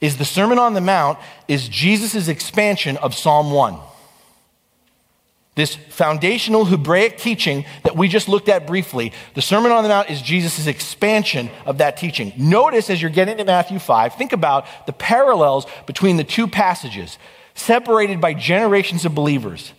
[0.00, 3.78] Is the Sermon on the Mount is Jesus' expansion of Psalm 1.
[5.58, 10.08] This foundational Hebraic teaching that we just looked at briefly, the Sermon on the Mount
[10.08, 12.32] is Jesus' expansion of that teaching.
[12.36, 17.18] Notice as you're getting to Matthew 5, think about the parallels between the two passages
[17.56, 19.72] separated by generations of believers.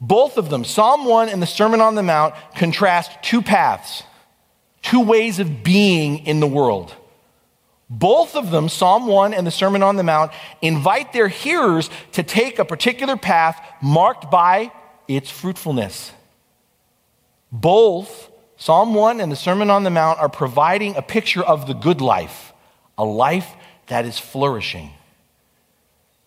[0.00, 4.04] Both of them, Psalm 1 and the Sermon on the Mount, contrast two paths,
[4.82, 6.94] two ways of being in the world.
[7.90, 10.30] Both of them, Psalm 1 and the Sermon on the Mount,
[10.62, 14.70] invite their hearers to take a particular path marked by
[15.08, 16.12] its fruitfulness.
[17.50, 21.74] Both, Psalm 1 and the Sermon on the Mount, are providing a picture of the
[21.74, 22.52] good life,
[22.96, 23.50] a life
[23.86, 24.90] that is flourishing.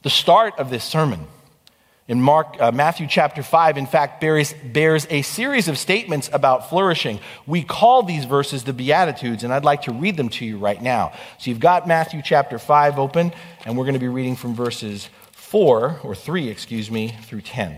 [0.01, 1.27] The start of this sermon
[2.07, 6.69] in Mark, uh, Matthew chapter 5, in fact, bears, bears a series of statements about
[6.69, 7.21] flourishing.
[7.45, 10.81] We call these verses the Beatitudes, and I'd like to read them to you right
[10.81, 11.13] now.
[11.37, 13.31] So you've got Matthew chapter 5 open,
[13.65, 17.77] and we're going to be reading from verses 4, or 3, excuse me, through 10.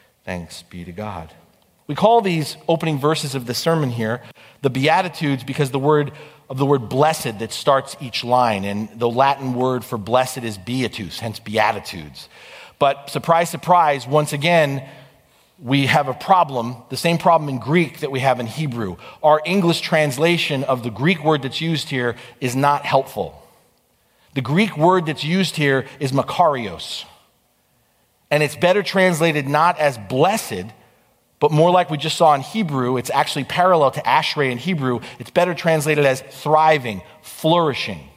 [0.23, 1.33] Thanks be to God.
[1.87, 4.21] We call these opening verses of the sermon here
[4.61, 6.11] the Beatitudes because the word
[6.49, 8.65] of the word blessed that starts each line.
[8.65, 12.27] And the Latin word for blessed is beatus, hence Beatitudes.
[12.77, 14.87] But surprise, surprise, once again,
[15.59, 18.97] we have a problem, the same problem in Greek that we have in Hebrew.
[19.21, 23.41] Our English translation of the Greek word that's used here is not helpful.
[24.33, 27.05] The Greek word that's used here is makarios.
[28.31, 30.65] And it's better translated not as blessed,
[31.39, 35.01] but more like we just saw in Hebrew, it's actually parallel to Ashrei in Hebrew.
[35.19, 38.07] It's better translated as thriving, flourishing.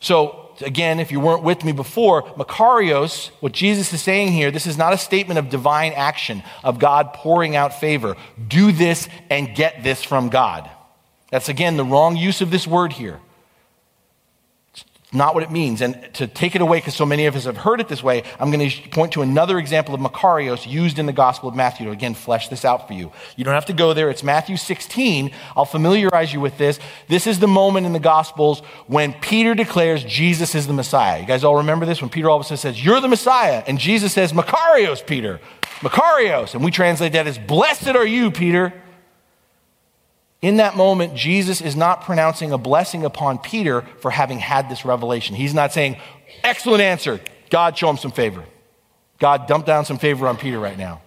[0.00, 4.66] So, again, if you weren't with me before, Makarios, what Jesus is saying here, this
[4.66, 8.16] is not a statement of divine action, of God pouring out favor.
[8.48, 10.68] Do this and get this from God.
[11.30, 13.20] That's, again, the wrong use of this word here
[15.12, 15.82] not what it means.
[15.82, 18.22] And to take it away, because so many of us have heard it this way,
[18.40, 21.86] I'm going to point to another example of Makarios used in the Gospel of Matthew
[21.86, 23.12] to again flesh this out for you.
[23.36, 24.08] You don't have to go there.
[24.08, 25.30] It's Matthew 16.
[25.54, 26.78] I'll familiarize you with this.
[27.08, 31.20] This is the moment in the Gospels when Peter declares Jesus is the Messiah.
[31.20, 32.00] You guys all remember this?
[32.00, 33.62] When Peter all of a sudden says, You're the Messiah.
[33.66, 35.40] And Jesus says, Makarios, Peter.
[35.80, 36.54] Makarios.
[36.54, 38.81] And we translate that as, Blessed are you, Peter.
[40.42, 44.84] In that moment, Jesus is not pronouncing a blessing upon Peter for having had this
[44.84, 45.36] revelation.
[45.36, 45.96] He's not saying,
[46.42, 47.20] excellent answer.
[47.48, 48.44] God, show him some favor.
[49.18, 51.00] God, dump down some favor on Peter right now.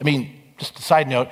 [0.00, 1.28] I mean, just a side note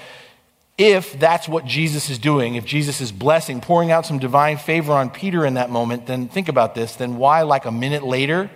[0.78, 4.92] if that's what Jesus is doing, if Jesus is blessing, pouring out some divine favor
[4.92, 6.96] on Peter in that moment, then think about this.
[6.96, 8.50] Then why, like a minute later,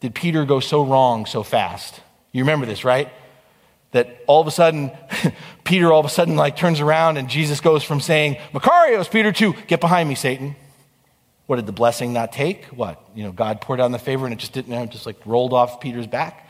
[0.00, 2.00] did Peter go so wrong so fast?
[2.32, 3.08] You remember this, right?
[3.92, 4.92] That all of a sudden,
[5.64, 9.32] Peter all of a sudden like turns around and Jesus goes from saying, Makarios, Peter,
[9.32, 10.54] to get behind me, Satan.
[11.46, 12.66] What did the blessing not take?
[12.66, 13.02] What?
[13.14, 15.52] You know, God poured down the favor and it just didn't, it just like rolled
[15.52, 16.48] off Peter's back?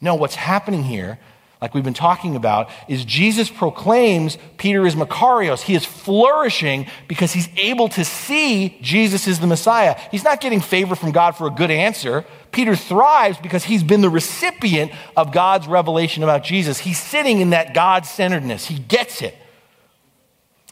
[0.00, 1.18] No, what's happening here
[1.60, 5.60] like we've been talking about, is Jesus proclaims Peter is Makarios.
[5.60, 9.98] He is flourishing because he's able to see Jesus is the Messiah.
[10.10, 12.24] He's not getting favor from God for a good answer.
[12.52, 16.78] Peter thrives because he's been the recipient of God's revelation about Jesus.
[16.78, 18.66] He's sitting in that God centeredness.
[18.66, 19.36] He gets it.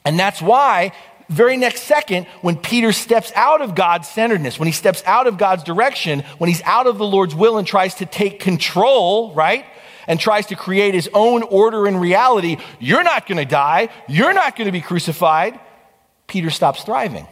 [0.04, 0.92] And that's why
[1.28, 5.38] very next second, when Peter steps out of God's centeredness, when he steps out of
[5.38, 9.64] God's direction, when he's out of the Lord's will and tries to take control, right?
[10.06, 13.88] and tries to create his own order in reality, you're not going to die.
[14.08, 15.58] You're not going to be crucified.
[16.26, 17.26] Peter stops thriving.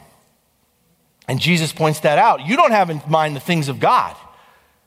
[1.29, 2.47] And Jesus points that out.
[2.47, 4.17] You don't have in mind the things of God,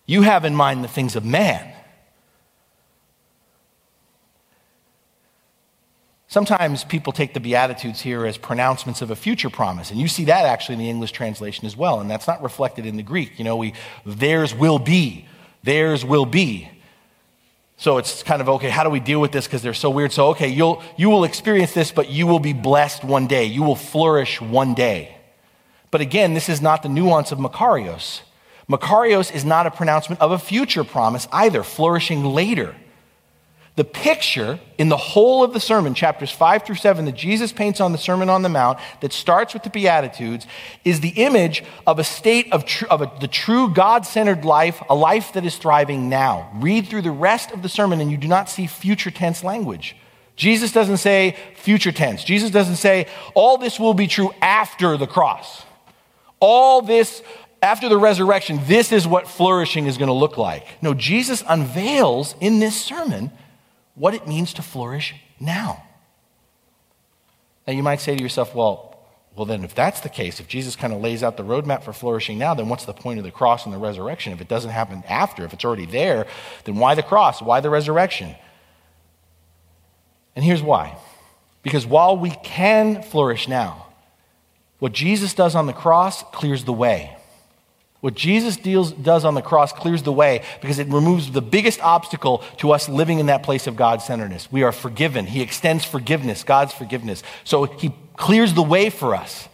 [0.08, 1.74] you have in mind the things of man.
[6.30, 10.26] Sometimes people take the Beatitudes here as pronouncements of a future promise, and you see
[10.26, 13.38] that actually in the English translation as well, and that's not reflected in the Greek.
[13.38, 13.74] You know, we,
[14.06, 15.26] theirs will be,
[15.64, 16.70] theirs will be.
[17.78, 20.12] So it's kind of okay, how do we deal with this because they're so weird?
[20.12, 23.46] So, okay, you'll, you will experience this, but you will be blessed one day.
[23.46, 25.16] You will flourish one day.
[25.92, 28.22] But again, this is not the nuance of Makarios.
[28.70, 32.76] Makarios is not a pronouncement of a future promise either, flourishing later.
[33.78, 37.80] The picture in the whole of the sermon, chapters 5 through 7, that Jesus paints
[37.80, 40.48] on the Sermon on the Mount, that starts with the Beatitudes,
[40.84, 44.82] is the image of a state of, tr- of a, the true God centered life,
[44.90, 46.50] a life that is thriving now.
[46.56, 49.96] Read through the rest of the sermon, and you do not see future tense language.
[50.36, 52.24] Jesus doesn't say future tense.
[52.24, 55.66] Jesus doesn't say, all this will be true after the cross.
[56.40, 57.22] All this
[57.62, 60.82] after the resurrection, this is what flourishing is going to look like.
[60.82, 63.32] No, Jesus unveils in this sermon
[63.96, 65.84] what it means to flourish now.
[67.66, 68.98] Now, you might say to yourself, well,
[69.36, 71.94] well, then, if that's the case, if Jesus kind of lays out the roadmap for
[71.94, 74.34] flourishing now, then what's the point of the cross and the resurrection?
[74.34, 76.26] If it doesn't happen after, if it's already there,
[76.64, 77.40] then why the cross?
[77.40, 78.36] Why the resurrection?
[80.36, 80.98] And here's why.
[81.62, 83.88] Because while we can flourish now,
[84.80, 87.17] what Jesus does on the cross clears the way.
[88.00, 91.82] What Jesus deals, does on the cross clears the way because it removes the biggest
[91.82, 94.52] obstacle to us living in that place of God centeredness.
[94.52, 95.26] We are forgiven.
[95.26, 97.24] He extends forgiveness, God's forgiveness.
[97.44, 99.50] So he clears the way for us.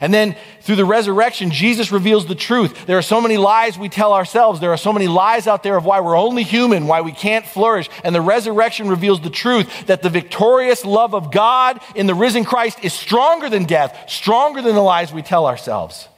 [0.00, 2.86] And then through the resurrection, Jesus reveals the truth.
[2.86, 4.60] There are so many lies we tell ourselves.
[4.60, 7.46] There are so many lies out there of why we're only human, why we can't
[7.46, 7.88] flourish.
[8.04, 12.44] And the resurrection reveals the truth that the victorious love of God in the risen
[12.44, 16.08] Christ is stronger than death, stronger than the lies we tell ourselves.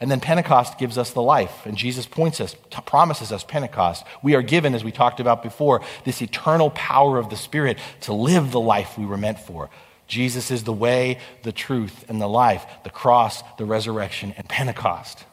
[0.00, 2.54] And then Pentecost gives us the life, and Jesus points us,
[2.86, 4.04] promises us Pentecost.
[4.22, 8.12] We are given, as we talked about before, this eternal power of the Spirit to
[8.12, 9.70] live the life we were meant for.
[10.06, 15.24] Jesus is the way, the truth, and the life, the cross, the resurrection, and Pentecost.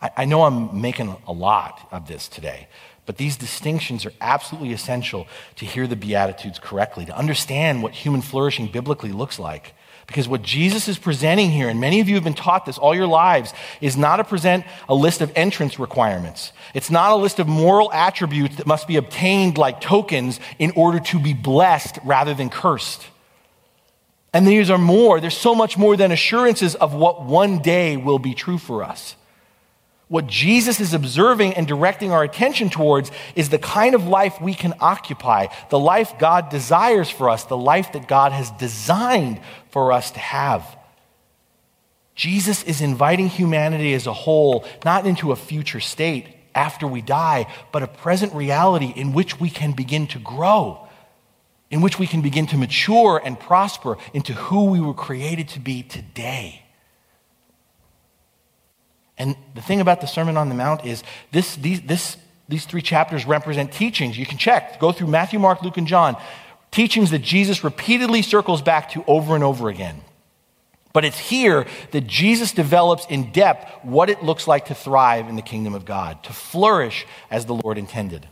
[0.00, 2.68] I, I know I'm making a lot of this today,
[3.06, 8.20] but these distinctions are absolutely essential to hear the Beatitudes correctly, to understand what human
[8.20, 9.74] flourishing biblically looks like.
[10.08, 12.94] Because what Jesus is presenting here, and many of you have been taught this all
[12.94, 16.52] your lives, is not to present a list of entrance requirements.
[16.72, 20.98] It's not a list of moral attributes that must be obtained like tokens in order
[20.98, 23.06] to be blessed rather than cursed.
[24.32, 28.18] And these are more, there's so much more than assurances of what one day will
[28.18, 29.14] be true for us.
[30.08, 34.54] What Jesus is observing and directing our attention towards is the kind of life we
[34.54, 39.38] can occupy, the life God desires for us, the life that God has designed
[39.70, 40.76] for us to have.
[42.14, 47.46] Jesus is inviting humanity as a whole, not into a future state after we die,
[47.70, 50.88] but a present reality in which we can begin to grow,
[51.70, 55.60] in which we can begin to mature and prosper into who we were created to
[55.60, 56.62] be today.
[59.16, 62.16] And the thing about the Sermon on the Mount is this, these, this,
[62.48, 64.18] these three chapters represent teachings.
[64.18, 66.16] You can check, go through Matthew, Mark, Luke, and John.
[66.70, 70.02] Teachings that Jesus repeatedly circles back to over and over again.
[70.92, 75.36] But it's here that Jesus develops in depth what it looks like to thrive in
[75.36, 78.26] the kingdom of God, to flourish as the Lord intended.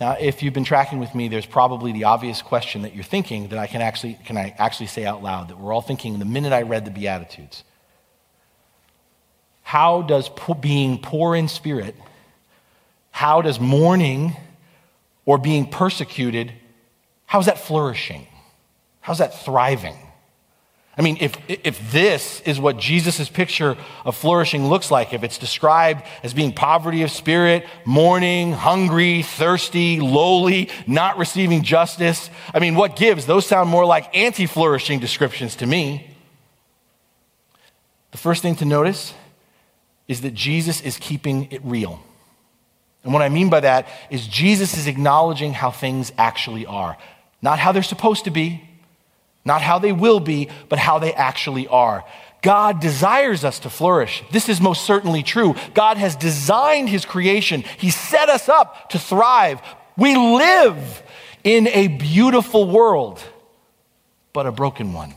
[0.00, 3.48] Now, if you've been tracking with me, there's probably the obvious question that you're thinking
[3.48, 6.24] that I can actually, can I actually say out loud that we're all thinking the
[6.24, 7.64] minute I read the Beatitudes.
[9.62, 10.30] How does
[10.60, 11.96] being poor in spirit,
[13.10, 14.36] how does mourning
[15.26, 16.52] or being persecuted,
[17.28, 18.26] how's that flourishing?
[19.00, 19.96] How's that thriving?
[20.96, 25.38] I mean, if, if this is what Jesus' picture of flourishing looks like, if it's
[25.38, 32.74] described as being poverty of spirit, mourning, hungry, thirsty, lowly, not receiving justice, I mean,
[32.74, 33.26] what gives?
[33.26, 36.16] Those sound more like anti flourishing descriptions to me.
[38.10, 39.14] The first thing to notice
[40.08, 42.02] is that Jesus is keeping it real.
[43.04, 46.96] And what I mean by that is Jesus is acknowledging how things actually are,
[47.42, 48.62] not how they're supposed to be,
[49.44, 52.04] not how they will be, but how they actually are.
[52.42, 54.22] God desires us to flourish.
[54.30, 55.54] This is most certainly true.
[55.74, 57.64] God has designed his creation.
[57.78, 59.60] He set us up to thrive.
[59.96, 61.02] We live
[61.42, 63.22] in a beautiful world,
[64.32, 65.14] but a broken one.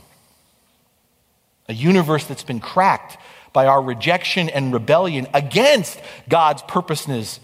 [1.68, 3.18] A universe that's been cracked
[3.54, 7.40] by our rejection and rebellion against God's purposeness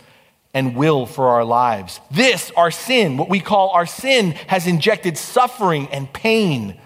[0.54, 2.00] and will for our lives.
[2.10, 6.80] This, our sin, what we call our sin, has injected suffering and pain,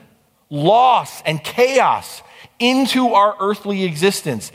[0.50, 2.22] loss and chaos
[2.60, 4.52] into our earthly existence.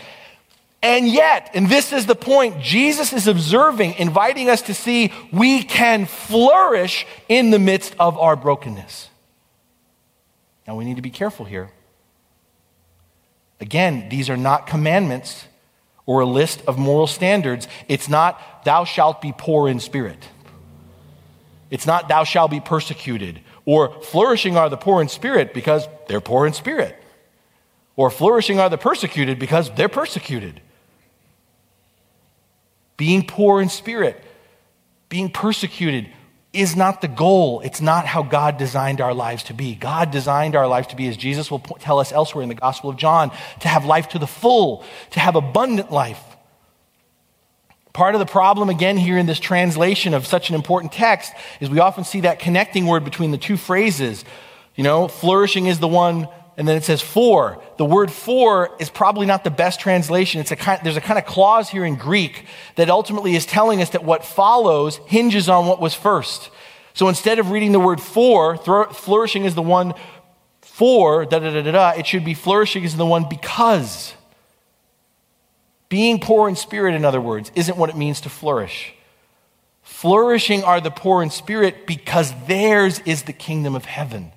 [0.83, 5.63] And yet, and this is the point, Jesus is observing, inviting us to see we
[5.63, 9.09] can flourish in the midst of our brokenness.
[10.67, 11.71] Now, we need to be careful here.
[13.61, 15.47] Again, these are not commandments
[16.05, 17.67] or a list of moral standards.
[17.89, 20.19] It's not, thou shalt be poor in spirit.
[21.71, 23.41] It's not, thou shalt be persecuted.
[23.64, 27.01] Or flourishing are the poor in spirit because they're poor in spirit.
[27.95, 30.61] Or flourishing are the persecuted because they're persecuted.
[32.97, 34.21] Being poor in spirit,
[35.09, 36.09] being persecuted,
[36.53, 37.61] is not the goal.
[37.61, 39.75] It's not how God designed our lives to be.
[39.75, 42.91] God designed our lives to be, as Jesus will tell us elsewhere in the Gospel
[42.91, 46.36] of John, to have life to the full, to have abundant life.
[47.97, 51.70] Part of the problem, again, here in this translation of such an important text, is
[51.70, 54.22] we often see that connecting word between the two phrases.
[54.74, 56.28] You know, flourishing is the one
[56.59, 57.59] and then it says for.
[57.78, 60.42] The word for is probably not the best translation.
[60.42, 62.44] It's a kind, there's a kind of clause here in Greek
[62.74, 66.51] that ultimately is telling us that what follows hinges on what was first.
[66.92, 68.59] So instead of reading the word for,
[68.92, 69.94] flourishing is the one
[70.61, 74.12] for, da da da da da, it should be flourishing is the one because.
[75.89, 78.95] Being poor in spirit, in other words, isn't what it means to flourish.
[79.82, 84.32] Flourishing are the poor in spirit because theirs is the kingdom of heaven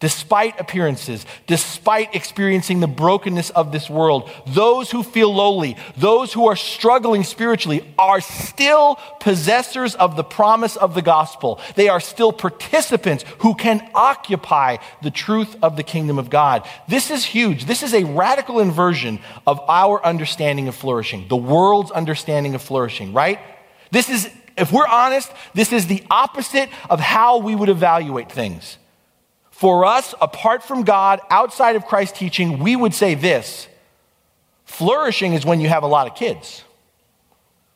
[0.00, 6.46] despite appearances, despite experiencing the brokenness of this world, those who feel lowly, those who
[6.46, 11.60] are struggling spiritually, are still possessors of the promise of the gospel.
[11.74, 16.68] They are still participants who can occupy the truth of the kingdom of God.
[16.86, 17.64] This is huge.
[17.64, 23.12] This is a radical inversion of our understanding of flourishing, the world's understanding of flourishing,
[23.12, 23.40] right?
[23.90, 28.78] This is, if we're honest, this is the opposite of how we would evaluate things.
[29.58, 33.66] For us, apart from God, outside of Christ's teaching, we would say this
[34.64, 36.62] flourishing is when you have a lot of kids.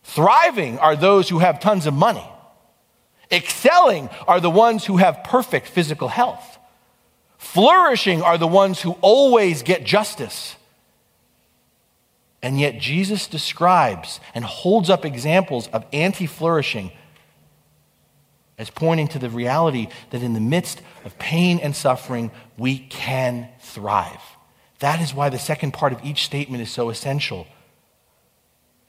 [0.04, 2.24] Thriving are those who have tons of money.
[3.32, 6.56] Excelling are the ones who have perfect physical health.
[7.36, 10.54] Flourishing are the ones who always get justice.
[12.42, 16.92] And yet, Jesus describes and holds up examples of anti flourishing
[18.58, 23.48] as pointing to the reality that in the midst of pain and suffering, we can
[23.60, 24.20] thrive.
[24.80, 27.46] That is why the second part of each statement is so essential.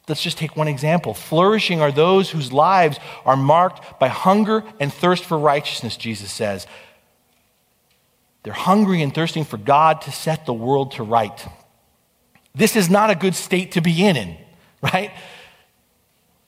[0.07, 1.13] Let's just take one example.
[1.13, 6.67] Flourishing are those whose lives are marked by hunger and thirst for righteousness, Jesus says.
[8.43, 11.47] They're hungry and thirsting for God to set the world to right.
[12.53, 14.37] This is not a good state to be in,
[14.81, 15.11] right?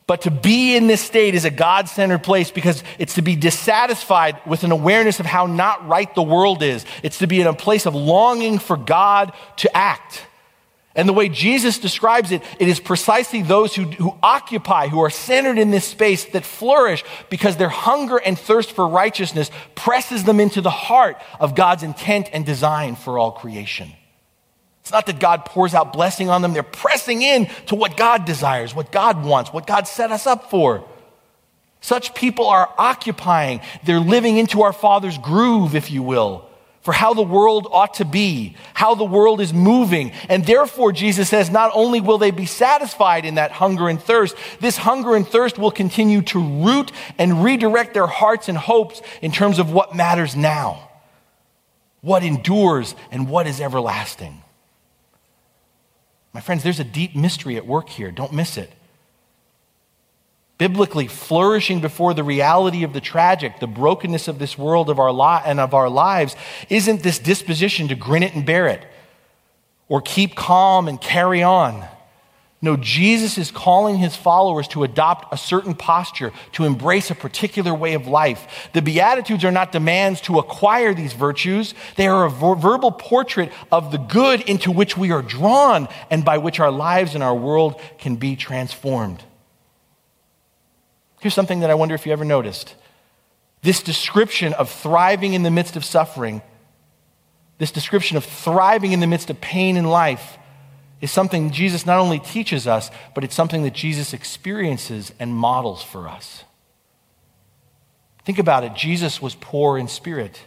[0.08, 3.36] But to be in this state is a God centered place because it's to be
[3.36, 6.86] dissatisfied with an awareness of how not right the world is.
[7.02, 10.22] It's to be in a place of longing for God to act.
[10.96, 15.10] And the way Jesus describes it, it is precisely those who, who occupy, who are
[15.10, 20.40] centered in this space that flourish because their hunger and thirst for righteousness presses them
[20.40, 23.92] into the heart of God's intent and design for all creation.
[24.86, 26.54] It's not that God pours out blessing on them.
[26.54, 30.52] They're pressing in to what God desires, what God wants, what God set us up
[30.52, 30.88] for.
[31.82, 36.48] Such people are occupying, they're living into our Father's groove, if you will,
[36.82, 40.12] for how the world ought to be, how the world is moving.
[40.30, 44.36] And therefore, Jesus says, not only will they be satisfied in that hunger and thirst,
[44.60, 49.32] this hunger and thirst will continue to root and redirect their hearts and hopes in
[49.32, 50.92] terms of what matters now,
[52.02, 54.44] what endures, and what is everlasting.
[56.36, 58.12] My friends, there's a deep mystery at work here.
[58.12, 58.70] Don't miss it.
[60.58, 65.14] Biblically, flourishing before the reality of the tragic, the brokenness of this world of our
[65.14, 66.36] li- and of our lives,
[66.70, 68.86] isn't this disposition to grin it and bear it
[69.88, 71.86] or keep calm and carry on.
[72.62, 77.74] No, Jesus is calling his followers to adopt a certain posture, to embrace a particular
[77.74, 78.70] way of life.
[78.74, 83.52] The Beatitudes are not demands to acquire these virtues, they are a ver- verbal portrait
[83.72, 87.36] of the good into which we are drawn and by which our lives and our
[87.36, 89.22] world can be transformed.
[91.20, 92.76] Here's something that I wonder if you ever noticed.
[93.62, 96.42] This description of thriving in the midst of suffering,
[97.58, 100.38] this description of thriving in the midst of pain in life,
[101.06, 105.84] is something Jesus not only teaches us, but it's something that Jesus experiences and models
[105.84, 106.44] for us.
[108.26, 108.74] Think about it.
[108.74, 110.42] Jesus was poor in spirit.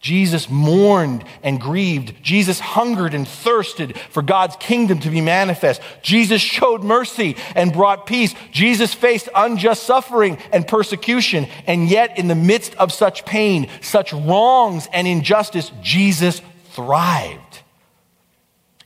[0.00, 2.14] Jesus mourned and grieved.
[2.22, 5.82] Jesus hungered and thirsted for God's kingdom to be manifest.
[6.00, 8.34] Jesus showed mercy and brought peace.
[8.50, 11.46] Jesus faced unjust suffering and persecution.
[11.66, 16.40] And yet, in the midst of such pain, such wrongs and injustice, Jesus
[16.70, 17.49] thrived.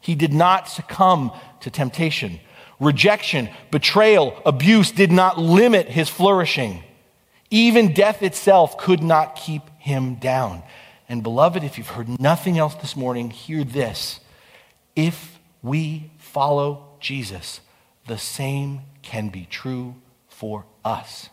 [0.04, 2.38] He did not succumb to temptation.
[2.78, 6.84] Rejection, betrayal, abuse did not limit his flourishing.
[7.50, 10.62] Even death itself could not keep him down.
[11.08, 14.20] And beloved, if you've heard nothing else this morning, hear this.
[14.94, 17.62] If we follow Jesus,
[18.06, 19.94] the same can be true
[20.28, 21.30] for us.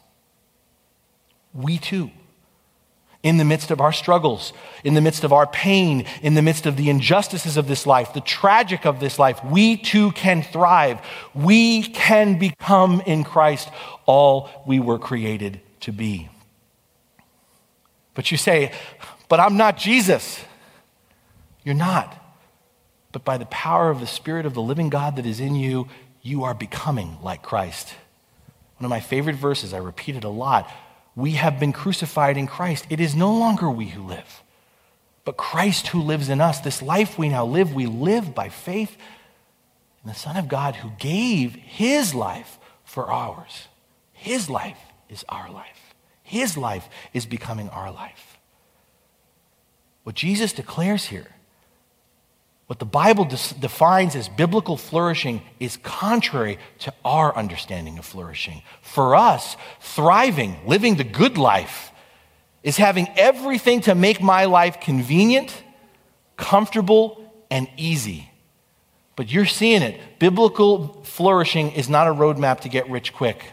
[1.54, 2.12] We too,
[3.24, 4.52] in the midst of our struggles,
[4.84, 8.14] in the midst of our pain, in the midst of the injustices of this life,
[8.14, 11.00] the tragic of this life, we too can thrive.
[11.36, 13.70] We can become in Christ
[14.06, 16.30] all we were created to be.
[18.14, 18.72] But you say,
[19.30, 20.44] but I'm not Jesus.
[21.64, 22.18] You're not.
[23.12, 25.88] But by the power of the Spirit of the living God that is in you,
[26.22, 27.94] you are becoming like Christ.
[28.78, 30.72] One of my favorite verses, I repeat it a lot.
[31.16, 32.88] We have been crucified in Christ.
[32.90, 34.44] It is no longer we who live,
[35.26, 36.60] but Christ who lives in us.
[36.60, 38.96] This life we now live, we live by faith
[40.04, 43.68] in the Son of God who gave his life for ours.
[44.14, 45.94] His life is our life.
[46.24, 48.38] His life is becoming our life.
[50.04, 51.28] What Jesus declares here,
[52.72, 58.62] what the Bible defines as biblical flourishing, is contrary to our understanding of flourishing.
[58.82, 61.92] For us, thriving, living the good life,
[62.64, 65.54] is having everything to make my life convenient,
[66.38, 68.32] comfortable, and easy.
[69.18, 70.00] But you're seeing it.
[70.18, 73.52] Biblical flourishing is not a roadmap to get rich quick.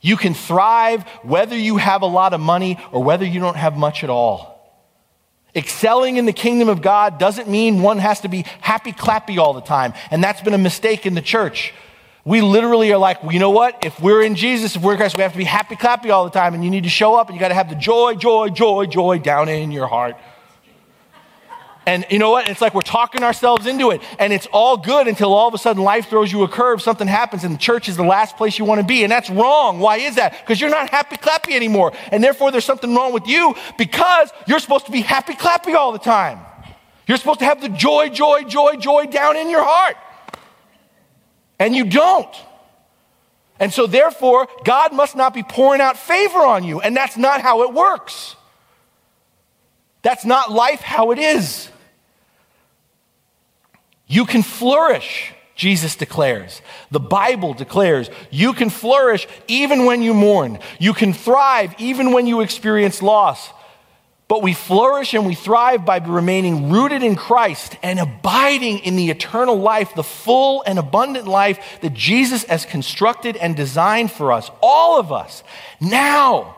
[0.00, 3.76] You can thrive whether you have a lot of money or whether you don't have
[3.76, 4.59] much at all.
[5.54, 9.52] Excelling in the kingdom of God doesn't mean one has to be happy clappy all
[9.52, 9.94] the time.
[10.10, 11.74] And that's been a mistake in the church.
[12.24, 13.84] We literally are like, well, you know what?
[13.84, 16.24] If we're in Jesus, if we're in Christ, we have to be happy clappy all
[16.24, 16.54] the time.
[16.54, 18.86] And you need to show up and you got to have the joy, joy, joy,
[18.86, 20.16] joy down in your heart.
[21.86, 22.48] And you know what?
[22.48, 24.02] It's like we're talking ourselves into it.
[24.18, 27.08] And it's all good until all of a sudden life throws you a curve, something
[27.08, 29.02] happens, and the church is the last place you want to be.
[29.02, 29.80] And that's wrong.
[29.80, 30.38] Why is that?
[30.40, 31.92] Because you're not happy clappy anymore.
[32.12, 35.92] And therefore there's something wrong with you because you're supposed to be happy clappy all
[35.92, 36.40] the time.
[37.06, 39.96] You're supposed to have the joy, joy, joy, joy down in your heart.
[41.58, 42.34] And you don't.
[43.58, 46.80] And so therefore, God must not be pouring out favor on you.
[46.80, 48.36] And that's not how it works.
[50.02, 51.70] That's not life how it is.
[54.06, 56.62] You can flourish, Jesus declares.
[56.90, 60.58] The Bible declares you can flourish even when you mourn.
[60.78, 63.50] You can thrive even when you experience loss.
[64.26, 69.10] But we flourish and we thrive by remaining rooted in Christ and abiding in the
[69.10, 74.48] eternal life, the full and abundant life that Jesus has constructed and designed for us,
[74.62, 75.42] all of us,
[75.80, 76.56] now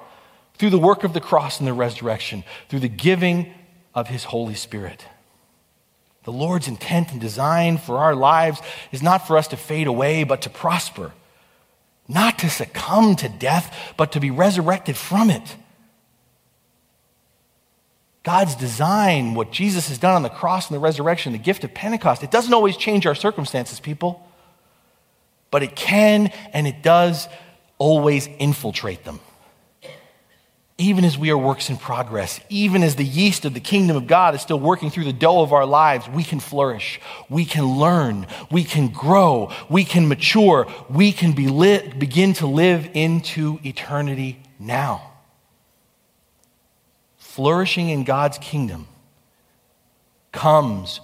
[0.63, 3.53] through the work of the cross and the resurrection, through the giving
[3.97, 5.05] of his Holy Spirit.
[6.23, 8.61] The Lord's intent and design for our lives
[8.93, 11.11] is not for us to fade away, but to prosper.
[12.07, 15.57] Not to succumb to death, but to be resurrected from it.
[18.23, 21.75] God's design, what Jesus has done on the cross and the resurrection, the gift of
[21.75, 24.25] Pentecost, it doesn't always change our circumstances, people.
[25.51, 27.27] But it can and it does
[27.79, 29.19] always infiltrate them
[30.79, 34.07] even as we are works in progress, even as the yeast of the kingdom of
[34.07, 37.01] God is still working through the dough of our lives, we can flourish.
[37.29, 38.27] We can learn.
[38.51, 39.53] We can grow.
[39.69, 40.67] We can mature.
[40.89, 45.13] We can be lit, begin to live into eternity now.
[47.17, 48.89] Flourishing in God's kingdom
[50.33, 51.01] comes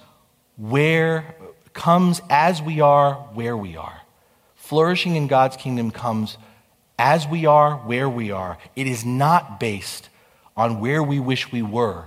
[0.57, 1.35] where
[1.73, 4.01] comes as we are where we are.
[4.57, 6.37] Flourishing in God's kingdom comes
[6.99, 8.59] as we are, where we are.
[8.75, 10.09] It is not based
[10.57, 12.07] on where we wish we were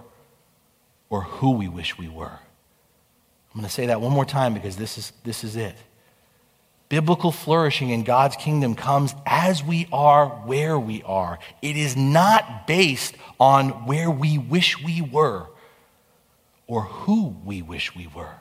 [1.10, 2.40] or who we wish we were.
[3.54, 5.76] I'm going to say that one more time because this is, this is it.
[6.90, 11.40] Biblical flourishing in God's kingdom comes as we are where we are.
[11.62, 15.48] It is not based on where we wish we were
[16.68, 18.36] or who we wish we were.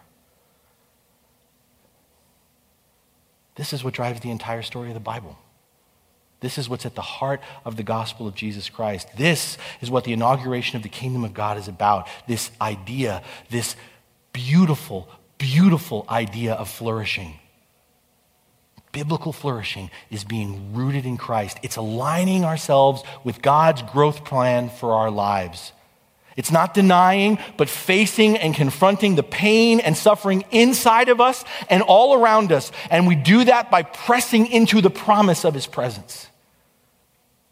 [3.54, 5.38] This is what drives the entire story of the Bible.
[6.40, 9.08] This is what's at the heart of the gospel of Jesus Christ.
[9.16, 12.08] This is what the inauguration of the kingdom of God is about.
[12.26, 13.76] This idea, this
[14.32, 17.38] beautiful, beautiful idea of flourishing.
[18.92, 21.58] Biblical flourishing is being rooted in Christ.
[21.62, 25.72] It's aligning ourselves with God's growth plan for our lives.
[26.36, 31.82] It's not denying, but facing and confronting the pain and suffering inside of us and
[31.82, 32.70] all around us.
[32.90, 36.28] And we do that by pressing into the promise of His presence,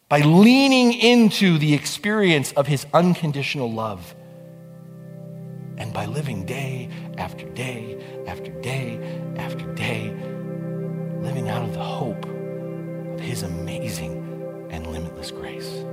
[0.09, 4.15] by leaning into the experience of His unconditional love,
[5.77, 8.99] and by living day after day after day
[9.37, 10.15] after day
[11.21, 15.85] living out of the hope of His amazing and limitless grace.